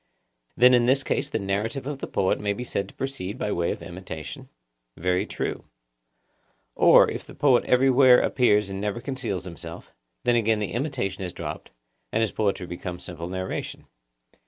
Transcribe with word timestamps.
Then 0.57 0.73
in 0.73 0.87
this 0.87 1.03
case 1.03 1.29
the 1.29 1.37
narrative 1.37 1.85
of 1.85 1.99
the 1.99 2.07
poet 2.07 2.39
may 2.39 2.53
be 2.53 2.63
said 2.63 2.87
to 2.89 2.93
proceed 2.95 3.37
by 3.37 3.51
way 3.51 3.69
of 3.69 3.83
imitation? 3.83 4.49
Very 4.97 5.27
true. 5.27 5.65
Or, 6.73 7.07
if 7.11 7.23
the 7.23 7.35
poet 7.35 7.65
everywhere 7.65 8.19
appears 8.19 8.71
and 8.71 8.81
never 8.81 8.99
conceals 8.99 9.43
himself, 9.43 9.91
then 10.23 10.35
again 10.35 10.57
the 10.57 10.73
imitation 10.73 11.23
is 11.23 11.33
dropped, 11.33 11.69
and 12.11 12.21
his 12.21 12.31
poetry 12.31 12.65
becomes 12.65 13.03
simple 13.03 13.27
narration. 13.27 13.85